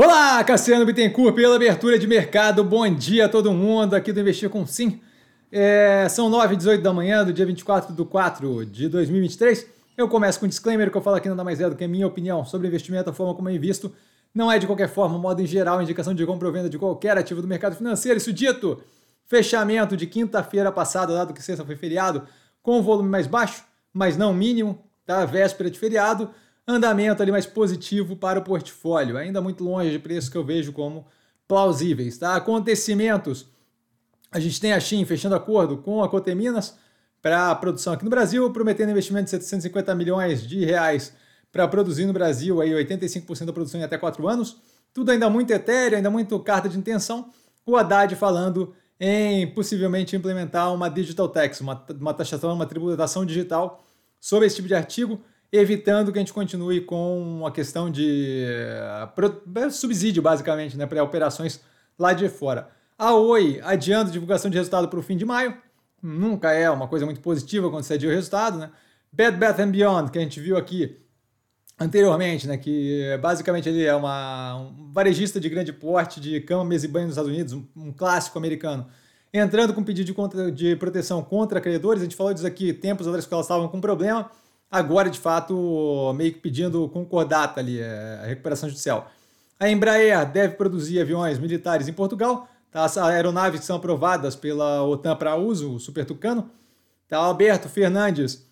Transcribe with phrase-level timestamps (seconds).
[0.00, 2.62] Olá, Cassiano Bittencourt, pela abertura de mercado.
[2.62, 5.00] Bom dia a todo mundo aqui do Investir com Sim.
[5.50, 9.66] É, são 9 e 18 da manhã do dia 24 de 4 de 2023.
[9.96, 11.88] Eu começo com um disclaimer que eu falo aqui nada mais é do que a
[11.88, 13.92] minha opinião sobre investimento, a forma como eu invisto.
[14.32, 17.18] Não é de qualquer forma, modo em geral, indicação de compra ou venda de qualquer
[17.18, 18.18] ativo do mercado financeiro.
[18.18, 18.80] Isso dito,
[19.26, 22.22] fechamento de quinta-feira passada, dado que sexta foi feriado,
[22.62, 25.24] com volume mais baixo, mas não mínimo, tá?
[25.24, 26.30] Véspera de feriado
[26.68, 30.70] andamento ali mais positivo para o portfólio, ainda muito longe de preços que eu vejo
[30.70, 31.06] como
[31.48, 32.18] plausíveis.
[32.18, 32.36] Tá?
[32.36, 33.46] Acontecimentos,
[34.30, 36.76] a gente tem a Shin fechando acordo com a Coteminas
[37.22, 41.14] para a produção aqui no Brasil, prometendo investimento de 750 milhões de reais
[41.50, 44.58] para produzir no Brasil aí 85% da produção em até 4 anos.
[44.92, 47.30] Tudo ainda muito etéreo, ainda muito carta de intenção.
[47.64, 53.82] O Haddad falando em possivelmente implementar uma digital tax, uma, uma taxação, uma tributação digital
[54.20, 55.20] sobre esse tipo de artigo
[55.52, 58.44] evitando que a gente continue com a questão de
[59.56, 61.60] uh, subsídio, basicamente, né, para operações
[61.98, 62.68] lá de fora.
[62.98, 65.56] A Oi adiando divulgação de resultado para o fim de maio,
[66.02, 68.70] nunca é uma coisa muito positiva quando você adia o resultado, né?
[69.10, 70.98] Bed Bath and Beyond, que a gente viu aqui
[71.78, 76.86] anteriormente, né, que basicamente ele é uma, um varejista de grande porte de cama, mesa
[76.86, 78.86] e banho nos Estados Unidos, um, um clássico americano,
[79.32, 82.02] entrando com pedido de, contra, de proteção contra credores.
[82.02, 84.28] A gente falou disso aqui tempos atrás que elas estavam com problema
[84.70, 89.10] agora de fato meio que pedindo concordata ali, é, a recuperação judicial.
[89.58, 92.84] A Embraer deve produzir aviões militares em Portugal, tá?
[92.84, 96.50] as aeronaves que são aprovadas pela OTAN para uso, o Super Tucano.
[97.08, 97.16] Tá?
[97.16, 98.46] Alberto Fernandes,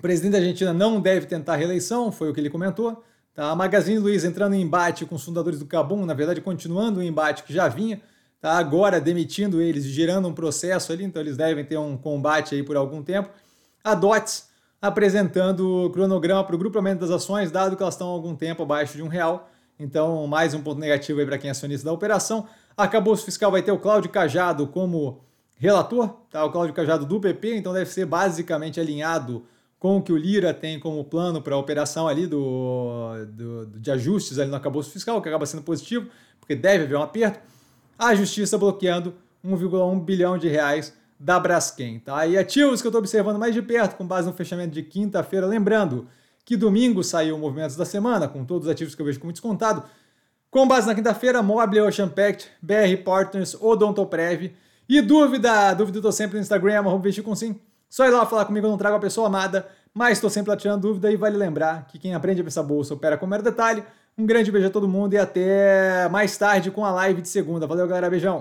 [0.00, 3.04] presidente da Argentina, não deve tentar reeleição, foi o que ele comentou.
[3.34, 3.50] Tá?
[3.50, 7.02] A Magazine Luiza entrando em embate com os fundadores do Cabum, na verdade continuando o
[7.02, 8.00] embate que já vinha,
[8.40, 8.52] tá?
[8.52, 12.62] agora demitindo eles e gerando um processo ali, então eles devem ter um combate aí
[12.62, 13.28] por algum tempo.
[13.84, 14.48] A DOTS,
[14.82, 18.64] apresentando o cronograma para o grupamento das ações, dado que elas estão há algum tempo
[18.64, 19.48] abaixo de um real.
[19.78, 22.48] Então, mais um ponto negativo aí para quem é acionista da operação.
[22.76, 25.20] Acabouço fiscal vai ter o Cláudio Cajado como
[25.54, 26.44] relator, tá?
[26.44, 29.44] o Cláudio Cajado do PP, então deve ser basicamente alinhado
[29.78, 33.90] com o que o Lira tem como plano para a operação ali do, do, de
[33.90, 36.08] ajustes ali no acabouço fiscal, que acaba sendo positivo,
[36.40, 37.38] porque deve haver um aperto.
[37.96, 40.92] A justiça bloqueando 1,1 bilhão de reais
[41.22, 42.00] da Braskem.
[42.00, 42.26] Tá?
[42.26, 45.46] E ativos que eu estou observando mais de perto, com base no fechamento de quinta-feira,
[45.46, 46.08] lembrando
[46.44, 49.32] que domingo saiu o Movimentos da Semana, com todos os ativos que eu vejo como
[49.32, 49.84] descontado.
[50.50, 54.52] Com base na quinta-feira, Mobile, Ocean Pact, BR Partners, Odontoprev.
[54.88, 57.58] E dúvida, dúvida eu tô sempre no Instagram, arroba com sim.
[57.88, 60.56] Só ir lá falar comigo, eu não trago a pessoa amada, mas estou sempre lá
[60.56, 63.84] tirando dúvida e vale lembrar que quem aprende a pensar bolsa opera com mero detalhe.
[64.18, 67.66] Um grande beijo a todo mundo e até mais tarde com a live de segunda.
[67.66, 68.10] Valeu, galera.
[68.10, 68.40] Beijão.